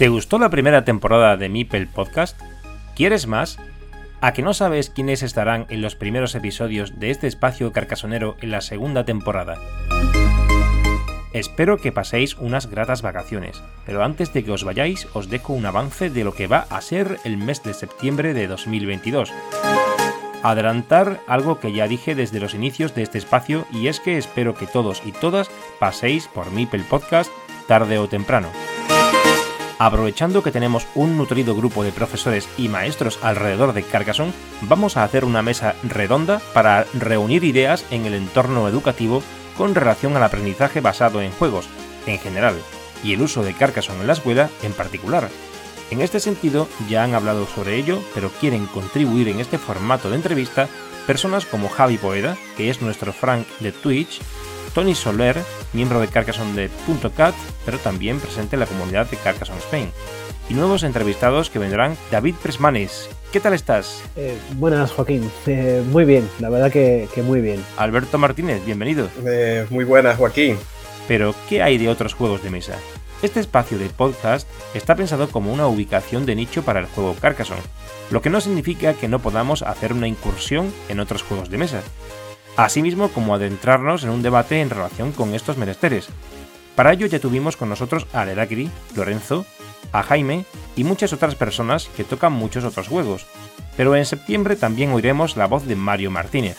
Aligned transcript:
¿Te 0.00 0.08
gustó 0.08 0.38
la 0.38 0.48
primera 0.48 0.82
temporada 0.82 1.36
de 1.36 1.50
Mipel 1.50 1.86
Podcast? 1.86 2.40
¿Quieres 2.96 3.26
más? 3.26 3.58
¿A 4.22 4.32
que 4.32 4.40
no 4.40 4.54
sabes 4.54 4.88
quiénes 4.88 5.22
estarán 5.22 5.66
en 5.68 5.82
los 5.82 5.94
primeros 5.94 6.34
episodios 6.34 6.98
de 6.98 7.10
este 7.10 7.26
espacio 7.26 7.70
carcasonero 7.70 8.34
en 8.40 8.50
la 8.50 8.62
segunda 8.62 9.04
temporada? 9.04 9.58
Espero 11.34 11.76
que 11.76 11.92
paséis 11.92 12.34
unas 12.38 12.70
gratas 12.70 13.02
vacaciones, 13.02 13.62
pero 13.84 14.02
antes 14.02 14.32
de 14.32 14.42
que 14.42 14.52
os 14.52 14.64
vayáis 14.64 15.06
os 15.12 15.28
dejo 15.28 15.52
un 15.52 15.66
avance 15.66 16.08
de 16.08 16.24
lo 16.24 16.32
que 16.32 16.46
va 16.46 16.64
a 16.70 16.80
ser 16.80 17.18
el 17.24 17.36
mes 17.36 17.62
de 17.62 17.74
septiembre 17.74 18.32
de 18.32 18.46
2022. 18.46 19.30
Adelantar 20.42 21.20
algo 21.26 21.60
que 21.60 21.74
ya 21.74 21.86
dije 21.86 22.14
desde 22.14 22.40
los 22.40 22.54
inicios 22.54 22.94
de 22.94 23.02
este 23.02 23.18
espacio 23.18 23.66
y 23.70 23.88
es 23.88 24.00
que 24.00 24.16
espero 24.16 24.54
que 24.54 24.66
todos 24.66 25.02
y 25.04 25.12
todas 25.12 25.50
paséis 25.78 26.26
por 26.26 26.50
Mipel 26.52 26.84
Podcast 26.84 27.30
tarde 27.68 27.98
o 27.98 28.08
temprano. 28.08 28.48
Aprovechando 29.80 30.42
que 30.42 30.52
tenemos 30.52 30.86
un 30.94 31.16
nutrido 31.16 31.56
grupo 31.56 31.82
de 31.82 31.90
profesores 31.90 32.46
y 32.58 32.68
maestros 32.68 33.18
alrededor 33.22 33.72
de 33.72 33.82
Carcassonne, 33.82 34.34
vamos 34.60 34.98
a 34.98 35.04
hacer 35.04 35.24
una 35.24 35.40
mesa 35.40 35.74
redonda 35.82 36.38
para 36.52 36.84
reunir 36.92 37.44
ideas 37.44 37.86
en 37.90 38.04
el 38.04 38.12
entorno 38.12 38.68
educativo 38.68 39.22
con 39.56 39.74
relación 39.74 40.14
al 40.14 40.22
aprendizaje 40.22 40.82
basado 40.82 41.22
en 41.22 41.32
juegos, 41.32 41.66
en 42.06 42.18
general, 42.18 42.56
y 43.02 43.14
el 43.14 43.22
uso 43.22 43.42
de 43.42 43.54
Carcassonne 43.54 44.02
en 44.02 44.08
la 44.08 44.12
escuela 44.12 44.50
en 44.62 44.74
particular. 44.74 45.30
En 45.90 46.02
este 46.02 46.20
sentido, 46.20 46.68
ya 46.90 47.02
han 47.02 47.14
hablado 47.14 47.46
sobre 47.46 47.76
ello, 47.76 48.02
pero 48.14 48.28
quieren 48.38 48.66
contribuir 48.66 49.28
en 49.28 49.40
este 49.40 49.56
formato 49.56 50.10
de 50.10 50.16
entrevista 50.16 50.68
personas 51.06 51.46
como 51.46 51.70
Javi 51.70 51.96
Poeda, 51.96 52.36
que 52.58 52.68
es 52.68 52.82
nuestro 52.82 53.14
Frank 53.14 53.46
de 53.60 53.72
Twitch, 53.72 54.20
Tony 54.74 54.94
Soler, 54.94 55.42
miembro 55.72 56.00
de 56.00 56.08
Carcassonne 56.08 56.54
de 56.54 56.70
.cat, 57.16 57.34
pero 57.64 57.78
también 57.78 58.20
presente 58.20 58.56
en 58.56 58.60
la 58.60 58.66
comunidad 58.66 59.08
de 59.10 59.16
Carcassonne 59.16 59.58
Spain. 59.60 59.90
Y 60.48 60.54
nuevos 60.54 60.82
entrevistados 60.82 61.48
que 61.48 61.58
vendrán, 61.58 61.96
David 62.10 62.34
Presmanes. 62.42 63.08
¿Qué 63.32 63.38
tal 63.38 63.54
estás? 63.54 64.02
Eh, 64.16 64.36
buenas, 64.54 64.90
Joaquín. 64.90 65.30
Eh, 65.46 65.84
muy 65.90 66.04
bien, 66.04 66.28
la 66.40 66.48
verdad 66.48 66.72
que, 66.72 67.08
muy 67.24 67.40
bien. 67.40 67.64
Alberto 67.76 68.18
Martínez, 68.18 68.64
bienvenido. 68.64 69.08
Eh, 69.24 69.66
muy 69.70 69.84
buenas, 69.84 70.16
Joaquín. 70.16 70.56
Pero, 71.06 71.34
¿qué 71.48 71.62
hay 71.62 71.78
de 71.78 71.88
otros 71.88 72.14
juegos 72.14 72.42
de 72.42 72.50
mesa? 72.50 72.74
Este 73.22 73.38
espacio 73.38 73.78
de 73.78 73.90
podcast 73.90 74.48
está 74.74 74.96
pensado 74.96 75.28
como 75.28 75.52
una 75.52 75.68
ubicación 75.68 76.26
de 76.26 76.34
nicho 76.34 76.62
para 76.62 76.80
el 76.80 76.86
juego 76.86 77.14
Carcassonne, 77.14 77.62
lo 78.10 78.22
que 78.22 78.30
no 78.30 78.40
significa 78.40 78.94
que 78.94 79.08
no 79.08 79.18
podamos 79.18 79.62
hacer 79.62 79.92
una 79.92 80.08
incursión 80.08 80.72
en 80.88 81.00
otros 81.00 81.22
juegos 81.22 81.50
de 81.50 81.58
mesa 81.58 81.82
asimismo 82.64 83.08
como 83.08 83.34
adentrarnos 83.34 84.04
en 84.04 84.10
un 84.10 84.22
debate 84.22 84.60
en 84.60 84.70
relación 84.70 85.12
con 85.12 85.34
estos 85.34 85.56
menesteres. 85.56 86.08
Para 86.74 86.92
ello 86.92 87.06
ya 87.06 87.18
tuvimos 87.18 87.56
con 87.56 87.68
nosotros 87.68 88.06
a 88.12 88.24
Leracri, 88.24 88.70
Lorenzo, 88.94 89.44
a 89.92 90.02
Jaime 90.02 90.44
y 90.76 90.84
muchas 90.84 91.12
otras 91.12 91.34
personas 91.34 91.88
que 91.96 92.04
tocan 92.04 92.32
muchos 92.32 92.64
otros 92.64 92.88
juegos, 92.88 93.26
pero 93.76 93.96
en 93.96 94.06
septiembre 94.06 94.56
también 94.56 94.92
oiremos 94.92 95.36
la 95.36 95.46
voz 95.46 95.66
de 95.66 95.76
Mario 95.76 96.10
Martínez. 96.10 96.56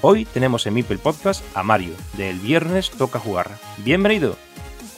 Hoy 0.00 0.24
tenemos 0.24 0.66
en 0.66 0.74
Mipel 0.74 0.98
Podcast 0.98 1.44
a 1.54 1.62
Mario, 1.62 1.94
del 2.14 2.38
Viernes 2.38 2.90
Toca 2.90 3.18
Jugar. 3.18 3.50
Bienvenido. 3.78 4.36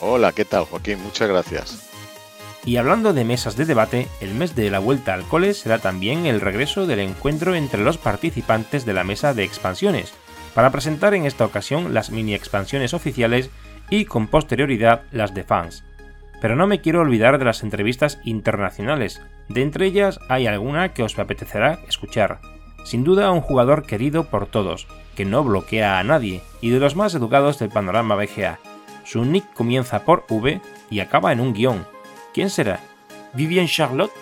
Hola, 0.00 0.32
¿qué 0.32 0.44
tal 0.44 0.64
Joaquín? 0.64 1.02
Muchas 1.02 1.28
gracias. 1.28 1.90
Y 2.64 2.76
hablando 2.76 3.14
de 3.14 3.24
mesas 3.24 3.56
de 3.56 3.64
debate, 3.64 4.08
el 4.20 4.34
mes 4.34 4.54
de 4.54 4.70
la 4.70 4.78
vuelta 4.78 5.14
al 5.14 5.24
cole 5.24 5.54
será 5.54 5.78
también 5.78 6.26
el 6.26 6.42
regreso 6.42 6.86
del 6.86 7.00
encuentro 7.00 7.54
entre 7.54 7.82
los 7.82 7.96
participantes 7.96 8.84
de 8.84 8.92
la 8.92 9.04
mesa 9.04 9.32
de 9.32 9.44
expansiones, 9.44 10.12
para 10.54 10.70
presentar 10.70 11.14
en 11.14 11.26
esta 11.26 11.44
ocasión 11.44 11.94
las 11.94 12.10
mini 12.10 12.34
expansiones 12.34 12.94
oficiales 12.94 13.50
y 13.88 14.04
con 14.04 14.28
posterioridad 14.28 15.02
las 15.12 15.34
de 15.34 15.44
fans. 15.44 15.84
Pero 16.40 16.56
no 16.56 16.66
me 16.66 16.80
quiero 16.80 17.00
olvidar 17.00 17.38
de 17.38 17.44
las 17.44 17.62
entrevistas 17.62 18.18
internacionales, 18.24 19.20
de 19.48 19.62
entre 19.62 19.86
ellas 19.86 20.20
hay 20.28 20.46
alguna 20.46 20.94
que 20.94 21.02
os 21.02 21.18
apetecerá 21.18 21.80
escuchar. 21.88 22.40
Sin 22.84 23.04
duda 23.04 23.30
un 23.30 23.40
jugador 23.40 23.84
querido 23.84 24.24
por 24.30 24.46
todos, 24.46 24.86
que 25.14 25.24
no 25.24 25.44
bloquea 25.44 25.98
a 25.98 26.04
nadie 26.04 26.40
y 26.60 26.70
de 26.70 26.80
los 26.80 26.96
más 26.96 27.14
educados 27.14 27.58
del 27.58 27.68
panorama 27.68 28.14
BGA. 28.14 28.58
Su 29.04 29.24
nick 29.24 29.52
comienza 29.52 30.04
por 30.04 30.24
V 30.30 30.60
y 30.88 31.00
acaba 31.00 31.32
en 31.32 31.40
un 31.40 31.52
guion. 31.52 31.86
¿Quién 32.32 32.48
será? 32.48 32.80
¿Vivian 33.34 33.66
Charlotte? 33.66 34.12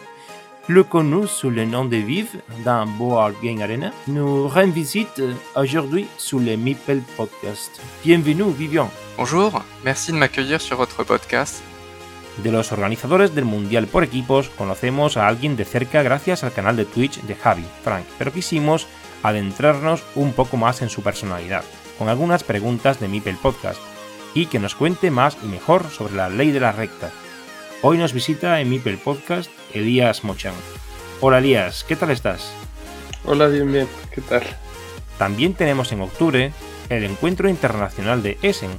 Le 0.68 0.84
connu 0.84 1.26
sous 1.26 1.48
le 1.48 1.64
nom 1.64 1.86
de 1.86 1.96
Vive 1.96 2.42
dans 2.62 2.86
Board 2.86 3.34
Game 3.42 3.62
Arena, 3.62 3.90
nous 4.06 4.46
rend 4.48 4.68
visite 4.68 5.22
aujourd'hui 5.56 6.06
sous 6.18 6.38
le 6.38 6.56
Mipel 6.56 7.00
Podcast. 7.16 7.80
Bienvenue, 8.04 8.52
Vivian. 8.52 8.90
Bonjour, 9.16 9.64
merci 9.82 10.12
de 10.12 10.18
m'accueillir 10.18 10.60
sur 10.60 10.76
votre 10.76 11.04
podcast. 11.04 11.62
De 12.44 12.52
los 12.52 12.70
organizadores 12.70 13.34
del 13.34 13.46
Mundial 13.46 13.86
por 13.86 14.04
equipos, 14.04 14.50
conocemos 14.50 15.16
a 15.16 15.26
alguien 15.26 15.56
de 15.56 15.64
cerca 15.64 16.02
gracias 16.02 16.44
al 16.44 16.52
canal 16.52 16.76
de 16.76 16.84
Twitch 16.84 17.22
de 17.22 17.34
Javi, 17.34 17.64
Frank, 17.82 18.04
pero 18.18 18.30
quisimos 18.30 18.86
adentrarnos 19.22 20.04
un 20.16 20.34
poco 20.34 20.58
más 20.58 20.82
en 20.82 20.90
su 20.90 21.02
personalidad, 21.02 21.64
con 21.98 22.10
algunas 22.10 22.44
preguntas 22.44 23.00
de 23.00 23.08
Mipel 23.08 23.36
Podcast, 23.36 23.80
y 24.34 24.46
que 24.46 24.58
nos 24.58 24.74
cuente 24.74 25.10
más 25.10 25.38
y 25.42 25.46
mejor 25.46 25.88
sobre 25.88 26.14
la 26.14 26.28
ley 26.28 26.50
de 26.50 26.60
la 26.60 26.72
recta, 26.72 27.10
Hoy 27.80 27.96
nos 27.96 28.12
visita 28.12 28.60
en 28.60 28.70
Mipel 28.70 28.98
Podcast 28.98 29.48
Elías 29.72 30.24
Mochan. 30.24 30.54
Hola 31.20 31.38
Elías, 31.38 31.84
¿qué 31.84 31.94
tal 31.94 32.10
estás? 32.10 32.52
Hola, 33.24 33.46
bien, 33.46 33.70
bien, 33.70 33.88
¿qué 34.12 34.20
tal? 34.20 34.42
También 35.16 35.54
tenemos 35.54 35.92
en 35.92 36.00
octubre 36.00 36.52
el 36.88 37.04
Encuentro 37.04 37.48
Internacional 37.48 38.20
de 38.20 38.36
Essen. 38.42 38.72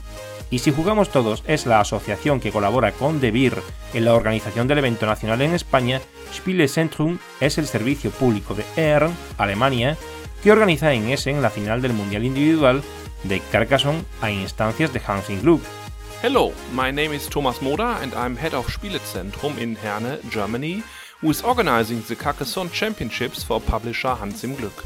Y 0.50 0.60
si 0.60 0.74
jugamos 0.74 1.12
todos 1.12 1.46
es 1.48 1.66
la 1.66 1.80
asociación 1.80 2.42
que 2.42 2.52
colabora 2.52 2.92
con 2.92 3.22
De 3.22 3.32
Beer 3.32 3.62
en 3.94 4.04
la 4.04 4.16
organización 4.16 4.68
del 4.68 4.80
evento 4.80 5.06
nacional 5.06 5.42
en 5.44 5.54
España, 5.54 6.02
Spiele 6.34 6.68
Centrum 6.68 7.20
es 7.40 7.58
el 7.58 7.68
servicio 7.68 8.12
público 8.12 8.54
de 8.54 8.66
ERN, 8.76 9.16
Alemania, 9.38 9.96
que 10.44 10.52
organiza 10.52 10.92
en 10.92 11.08
Essen 11.10 11.42
la 11.42 11.50
final 11.50 11.82
del 11.82 11.94
Mundial 11.94 12.26
Individual 12.26 12.84
de 13.24 13.40
Carcassonne 13.50 14.04
a 14.20 14.30
instancias 14.30 14.92
de 14.92 15.02
Hansing 15.08 15.42
Group. 15.42 15.62
Hello, 16.22 16.52
my 16.74 16.92
name 16.92 17.14
is 17.14 17.30
Thomas 17.30 17.60
Moda 17.60 18.04
and 18.04 18.14
I'm 18.14 18.36
head 18.36 18.54
of 18.54 18.68
Spielezentrum 18.68 19.58
in 19.58 19.78
Herne, 19.78 20.20
Germany, 20.30 20.84
who 21.22 21.32
is 21.32 21.42
organizing 21.42 22.02
the 22.10 22.16
Carcassonne 22.18 22.70
Championships 22.72 23.42
for 23.42 23.62
publisher 23.62 24.14
Hans 24.20 24.44
im 24.44 24.58
Glück. 24.58 24.84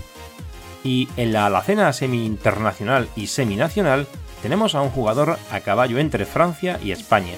Y 0.84 1.10
en 1.18 1.34
la 1.34 1.48
alacena 1.48 1.92
semi-internacional 1.92 3.10
y 3.16 3.26
semi-nacional 3.26 4.06
tenemos 4.44 4.76
a 4.76 4.82
un 4.84 4.92
jugador 4.92 5.40
a 5.52 5.60
caballo 5.62 5.98
entre 5.98 6.28
Francia 6.28 6.80
y 6.84 6.92
España, 6.92 7.34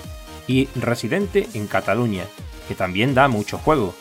y 0.46 0.68
residente 0.76 1.48
en 1.54 1.68
Cataluña, 1.68 2.26
que 2.68 2.76
también 2.76 3.16
da 3.16 3.30
mucho 3.30 3.58
juego. 3.60 3.96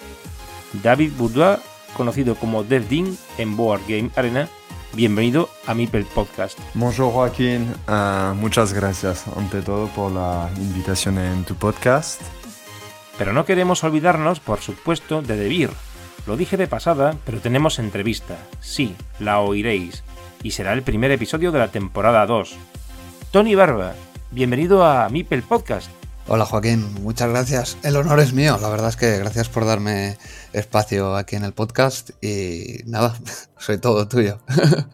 David 0.82 1.12
Bourdois, 1.16 1.60
conocido 1.96 2.34
como 2.34 2.64
Dev 2.64 2.88
en 3.38 3.56
Board 3.56 3.82
Game 3.86 4.10
Arena, 4.16 4.48
Bienvenido 4.94 5.48
a 5.66 5.74
Mipel 5.74 6.04
Podcast. 6.04 6.56
Bonjour 6.74 7.12
Joaquín, 7.12 7.74
uh, 7.88 8.32
muchas 8.34 8.72
gracias 8.72 9.26
ante 9.36 9.60
todo 9.60 9.88
por 9.88 10.12
la 10.12 10.48
invitación 10.56 11.18
en 11.18 11.42
tu 11.44 11.56
podcast. 11.56 12.22
Pero 13.18 13.32
no 13.32 13.44
queremos 13.44 13.82
olvidarnos, 13.82 14.38
por 14.38 14.60
supuesto, 14.60 15.20
de 15.20 15.36
Debir. 15.36 15.70
Lo 16.28 16.36
dije 16.36 16.56
de 16.56 16.68
pasada, 16.68 17.16
pero 17.26 17.40
tenemos 17.40 17.80
entrevista. 17.80 18.36
Sí, 18.60 18.94
la 19.18 19.40
oiréis. 19.40 20.04
Y 20.44 20.52
será 20.52 20.72
el 20.72 20.82
primer 20.82 21.10
episodio 21.10 21.50
de 21.50 21.58
la 21.58 21.72
temporada 21.72 22.24
2. 22.26 22.54
Tony 23.32 23.56
Barba, 23.56 23.94
bienvenido 24.30 24.84
a 24.84 25.08
Mipel 25.08 25.42
Podcast. 25.42 25.90
Hola 26.26 26.46
Joaquín, 26.46 26.86
muchas 27.02 27.28
gracias. 27.28 27.78
El 27.82 27.96
honor 27.96 28.18
es 28.18 28.32
mío, 28.32 28.56
la 28.58 28.70
verdad 28.70 28.88
es 28.88 28.96
que 28.96 29.18
gracias 29.18 29.50
por 29.50 29.66
darme 29.66 30.16
espacio 30.54 31.16
aquí 31.16 31.36
en 31.36 31.44
el 31.44 31.52
podcast 31.52 32.12
y 32.24 32.78
nada, 32.86 33.14
soy 33.58 33.76
todo 33.76 34.08
tuyo. 34.08 34.38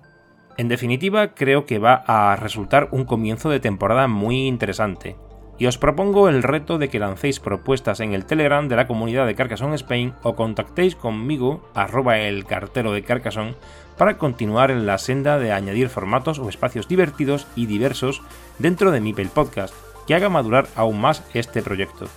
en 0.58 0.66
definitiva, 0.66 1.32
creo 1.34 1.66
que 1.66 1.78
va 1.78 2.02
a 2.04 2.34
resultar 2.34 2.88
un 2.90 3.04
comienzo 3.04 3.48
de 3.48 3.60
temporada 3.60 4.08
muy 4.08 4.48
interesante. 4.48 5.16
Y 5.56 5.66
os 5.66 5.78
propongo 5.78 6.28
el 6.28 6.42
reto 6.42 6.78
de 6.78 6.88
que 6.88 6.98
lancéis 6.98 7.38
propuestas 7.38 8.00
en 8.00 8.12
el 8.12 8.24
Telegram 8.24 8.66
de 8.66 8.74
la 8.74 8.88
comunidad 8.88 9.26
de 9.26 9.36
Carcassonne 9.36 9.76
Spain 9.76 10.14
o 10.24 10.34
contactéis 10.34 10.96
conmigo, 10.96 11.70
arroba 11.74 12.18
el 12.18 12.44
cartero 12.44 12.92
de 12.92 13.04
Carcassonne, 13.04 13.54
para 13.96 14.18
continuar 14.18 14.72
en 14.72 14.84
la 14.84 14.98
senda 14.98 15.38
de 15.38 15.52
añadir 15.52 15.90
formatos 15.90 16.40
o 16.40 16.48
espacios 16.48 16.88
divertidos 16.88 17.46
y 17.54 17.66
diversos 17.66 18.20
dentro 18.58 18.90
de 18.90 19.00
Mipel 19.00 19.28
Podcast 19.28 19.74
que 20.10 20.16
haga 20.16 20.28
madurar 20.28 20.66
aún 20.74 21.00
más 21.00 21.22
este 21.34 21.62
proyecto. 21.62 22.08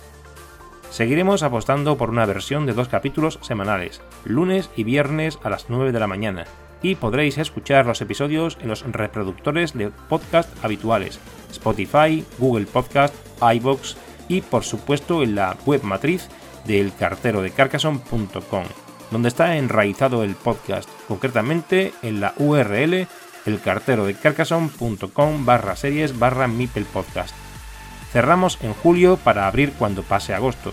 Seguiremos 0.90 1.44
apostando 1.44 1.96
por 1.96 2.10
una 2.10 2.26
versión 2.26 2.66
de 2.66 2.72
dos 2.72 2.88
capítulos 2.88 3.38
semanales, 3.40 4.00
lunes 4.24 4.68
y 4.74 4.82
viernes 4.82 5.38
a 5.44 5.48
las 5.48 5.66
9 5.68 5.92
de 5.92 6.00
la 6.00 6.08
mañana, 6.08 6.44
y 6.82 6.96
podréis 6.96 7.38
escuchar 7.38 7.86
los 7.86 8.00
episodios 8.00 8.58
en 8.60 8.66
los 8.66 8.82
reproductores 8.82 9.74
de 9.74 9.92
podcast 10.08 10.52
habituales, 10.64 11.20
Spotify, 11.52 12.24
Google 12.38 12.66
Podcast, 12.66 13.14
iBox 13.40 13.96
y 14.26 14.40
por 14.40 14.64
supuesto 14.64 15.22
en 15.22 15.36
la 15.36 15.56
web 15.64 15.84
matriz 15.84 16.28
del 16.64 16.92
cartero 16.96 17.42
de 17.42 17.52
carcason.com, 17.52 18.64
donde 19.12 19.28
está 19.28 19.56
enraizado 19.56 20.24
el 20.24 20.34
podcast, 20.34 20.90
concretamente 21.06 21.92
en 22.02 22.20
la 22.20 22.34
URL 22.38 23.06
elcarterodecarcason.com 23.46 25.46
barra 25.46 25.76
series 25.76 26.18
barra 26.18 26.48
mipel 26.48 26.86
podcast 26.86 27.43
cerramos 28.14 28.58
en 28.62 28.74
julio 28.74 29.16
para 29.16 29.48
abrir 29.48 29.72
cuando 29.72 30.04
pase 30.04 30.34
agosto. 30.34 30.72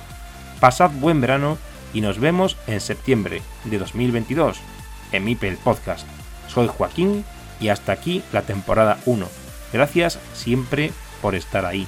pasad 0.59 0.91
buen 0.91 1.21
verano 1.21 1.57
y 1.91 2.01
nos 2.01 2.19
vemos 2.19 2.55
en 2.67 2.79
septiembre 2.79 3.41
de 3.63 3.79
2022 3.79 4.59
en 5.11 5.23
Mipel 5.25 5.57
Podcast. 5.57 6.05
Soy 6.47 6.67
Joaquín 6.67 7.25
y 7.59 7.69
hasta 7.69 7.93
aquí 7.93 8.21
la 8.31 8.43
temporada 8.43 8.99
1. 9.07 9.27
Gracias 9.73 10.19
siempre 10.33 10.91
por 11.19 11.33
estar 11.33 11.65
ahí. 11.65 11.87